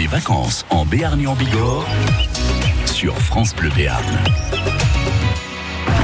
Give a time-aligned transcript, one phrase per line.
[0.00, 1.84] Mes vacances en Béarn et en Bigorre
[2.86, 4.02] sur France Bleu Béarn.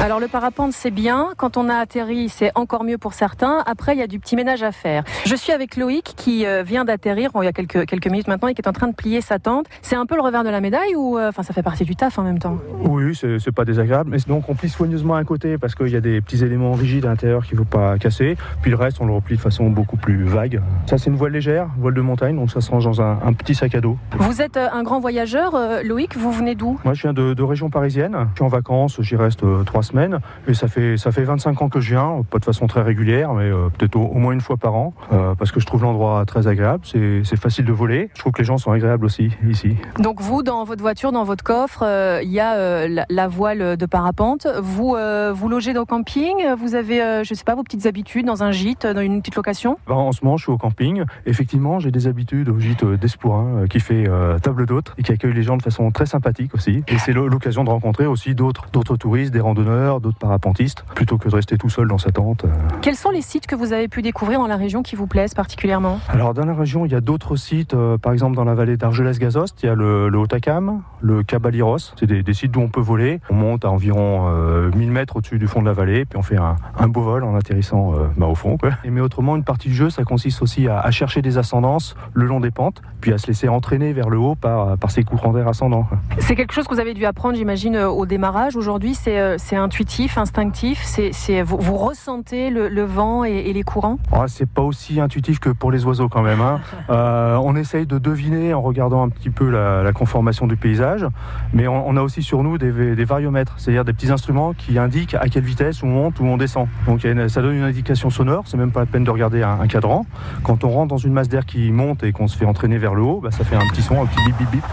[0.03, 3.95] Alors le parapente c'est bien, quand on a atterri c'est encore mieux pour certains, après
[3.95, 5.03] il y a du petit ménage à faire.
[5.25, 8.49] Je suis avec Loïc qui euh, vient d'atterrir il y a quelques, quelques minutes maintenant
[8.49, 9.67] et qui est en train de plier sa tente.
[9.83, 11.97] C'est un peu le revers de la médaille ou euh, enfin ça fait partie du
[11.97, 12.59] taf en même temps?
[12.83, 16.01] Oui, c'est pas désagréable, mais donc on plie soigneusement un côté parce qu'il y a
[16.01, 19.07] des petits éléments rigides à l'intérieur qu'il ne faut pas casser, puis le reste on
[19.07, 20.61] le replie de façon beaucoup plus vague.
[20.87, 23.33] Ça c'est une voile légère, voile de montagne, donc ça se range dans un, un
[23.33, 23.97] petit sac à dos.
[24.19, 26.79] Vous êtes euh, un grand voyageur, euh, Loïc, vous venez d'où?
[26.85, 29.83] Moi je viens de, de région parisienne, je suis en vacances, j'y reste euh, trois
[29.87, 30.19] semaines,
[30.49, 33.33] et ça fait, ça fait 25 ans que je viens, pas de façon très régulière,
[33.35, 35.83] mais euh, peut-être au, au moins une fois par an, euh, parce que je trouve
[35.83, 39.05] l'endroit très agréable, c'est c'est facile de voler, je trouve que les gens sont agréables
[39.05, 39.77] aussi ici.
[39.99, 43.29] Donc vous, dans votre voiture, dans votre coffre, euh, il y a euh, la, la
[43.29, 44.47] voile de parapente.
[44.63, 47.87] Vous euh, vous logez dans le camping, vous avez, euh, je sais pas, vos petites
[47.87, 49.79] habitudes dans un gîte, dans une petite location?
[49.87, 51.05] Ben, en ce moment, je suis au camping.
[51.27, 55.03] Effectivement, j'ai des habitudes au gîte euh, d'Espourin euh, qui fait euh, table d'hôte et
[55.03, 56.83] qui accueille les gens de façon très sympathique aussi.
[56.89, 59.67] Et c'est l'o- l'occasion de rencontrer aussi d'autres d'autres touristes, des randonneurs,
[60.01, 62.45] d'autres parapentistes, plutôt que de rester tout seul dans sa tente.
[62.45, 62.49] euh.
[62.83, 65.35] Quels sont les sites que vous avez pu découvrir dans la région qui vous plaisent
[65.35, 65.99] particulièrement?
[66.09, 67.75] Alors, dans la région, il y a d'autres sites.
[67.75, 71.93] euh, par exemple, dans la vallée d'Argelès-Gazost, il y a le, le Haut-Acam, le Cabaliros.
[71.99, 73.21] C'est des, des sites d'où on peut voler.
[73.31, 76.23] On monte à environ euh, 1000 mètres au-dessus du fond de la vallée, puis on
[76.23, 78.57] fait un, un beau vol en atterrissant euh, bah, au fond.
[78.57, 78.71] Quoi.
[78.85, 81.95] Et, mais autrement, une partie du jeu, ça consiste aussi à, à chercher des ascendances
[82.15, 85.03] le long des pentes, puis à se laisser entraîner vers le haut par, par ces
[85.05, 85.87] courants d'air ascendants.
[86.19, 88.57] C'est quelque chose que vous avez dû apprendre, j'imagine, euh, au démarrage.
[88.57, 90.83] Aujourd'hui, c'est euh, c'est intuitif, instinctif.
[90.85, 93.99] C'est vous, vous ressentez le, le vent et, et les courants?
[94.13, 96.41] Ah, c'est pas aussi intuitif que pour les oiseaux quand même.
[96.41, 96.61] hein.
[96.89, 101.05] Euh, on essaye de deviner en regardant un petit peu la, la conformation du paysage,
[101.53, 104.79] mais on, on a aussi sur nous des, des variomètres, c'est-à-dire des petits instruments qui
[104.79, 106.69] indiquent à quelle vitesse on monte ou on descend.
[106.87, 109.59] Donc une- ça donne une indication sonore, c'est même pas la peine de regarder un,
[109.61, 110.07] un cadran.
[110.45, 112.95] Quand on rentre dans une masse d'air qui monte et qu'on se fait entraîner vers
[112.95, 114.65] le haut, bah, ça fait un petit son, un petit bip bip bip.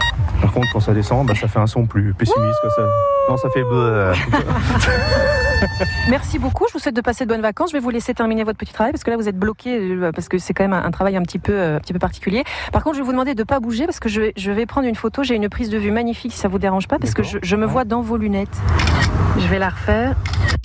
[0.44, 2.60] Par contre, quand ça descend, bah, ça fait un son plus pessimiste.
[2.60, 2.68] quoi.
[2.68, 2.82] Ça...
[3.30, 3.62] Non, ça fait...
[3.62, 4.12] bleu.
[6.10, 6.66] Merci beaucoup.
[6.68, 7.70] Je vous souhaite de passer de bonnes vacances.
[7.70, 10.12] Je vais vous laisser terminer votre petit travail parce que là, vous êtes bloqué euh,
[10.12, 11.98] parce que c'est quand même un, un travail un petit peu, euh, un petit peu
[11.98, 12.44] particulier.
[12.72, 14.50] Par contre, je vais vous demander de ne pas bouger parce que je vais, je
[14.50, 15.22] vais prendre une photo.
[15.22, 17.64] J'ai une prise de vue magnifique si ça vous dérange pas parce que je, me
[17.64, 17.72] Ouais.
[17.72, 18.54] vois dans vos lunettes.
[19.38, 20.14] Je vais la refaire.